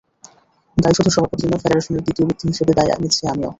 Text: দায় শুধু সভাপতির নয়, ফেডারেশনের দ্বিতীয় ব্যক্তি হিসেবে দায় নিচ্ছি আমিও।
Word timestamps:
দায় 0.77 0.95
শুধু 0.97 1.09
সভাপতির 1.11 1.49
নয়, 1.51 1.61
ফেডারেশনের 1.63 2.03
দ্বিতীয় 2.05 2.25
ব্যক্তি 2.27 2.45
হিসেবে 2.51 2.71
দায় 2.77 2.91
নিচ্ছি 3.03 3.21
আমিও। 3.27 3.49